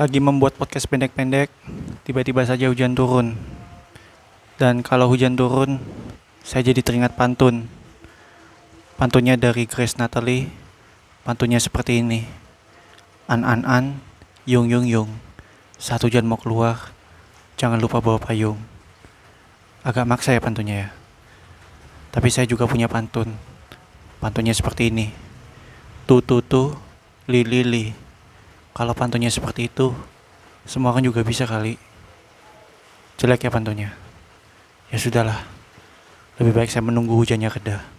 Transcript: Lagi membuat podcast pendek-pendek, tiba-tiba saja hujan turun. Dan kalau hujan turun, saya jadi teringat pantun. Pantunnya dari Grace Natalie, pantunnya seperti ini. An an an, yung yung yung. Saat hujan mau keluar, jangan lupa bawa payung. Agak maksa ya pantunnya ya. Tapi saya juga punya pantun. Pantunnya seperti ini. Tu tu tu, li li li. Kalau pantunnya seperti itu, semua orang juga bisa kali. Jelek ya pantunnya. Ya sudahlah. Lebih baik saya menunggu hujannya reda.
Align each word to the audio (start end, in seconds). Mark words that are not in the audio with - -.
Lagi 0.00 0.16
membuat 0.16 0.56
podcast 0.56 0.88
pendek-pendek, 0.88 1.52
tiba-tiba 2.08 2.40
saja 2.48 2.72
hujan 2.72 2.96
turun. 2.96 3.36
Dan 4.56 4.80
kalau 4.80 5.12
hujan 5.12 5.36
turun, 5.36 5.76
saya 6.40 6.64
jadi 6.64 6.80
teringat 6.80 7.20
pantun. 7.20 7.68
Pantunnya 8.96 9.36
dari 9.36 9.68
Grace 9.68 10.00
Natalie, 10.00 10.48
pantunnya 11.20 11.60
seperti 11.60 12.00
ini. 12.00 12.24
An 13.28 13.44
an 13.44 13.68
an, 13.68 14.00
yung 14.48 14.72
yung 14.72 14.88
yung. 14.88 15.20
Saat 15.76 16.08
hujan 16.08 16.24
mau 16.24 16.40
keluar, 16.40 16.96
jangan 17.60 17.76
lupa 17.76 18.00
bawa 18.00 18.16
payung. 18.16 18.56
Agak 19.84 20.08
maksa 20.08 20.32
ya 20.32 20.40
pantunnya 20.40 20.88
ya. 20.88 20.88
Tapi 22.08 22.32
saya 22.32 22.48
juga 22.48 22.64
punya 22.64 22.88
pantun. 22.88 23.36
Pantunnya 24.16 24.56
seperti 24.56 24.88
ini. 24.88 25.12
Tu 26.08 26.24
tu 26.24 26.40
tu, 26.40 26.72
li 27.28 27.44
li 27.44 27.60
li. 27.68 28.09
Kalau 28.70 28.94
pantunnya 28.94 29.28
seperti 29.28 29.66
itu, 29.66 29.90
semua 30.62 30.94
orang 30.94 31.04
juga 31.04 31.26
bisa 31.26 31.44
kali. 31.48 31.74
Jelek 33.18 33.48
ya 33.48 33.50
pantunnya. 33.50 33.90
Ya 34.88 34.96
sudahlah. 34.96 35.42
Lebih 36.40 36.56
baik 36.56 36.70
saya 36.72 36.86
menunggu 36.86 37.18
hujannya 37.18 37.50
reda. 37.50 37.84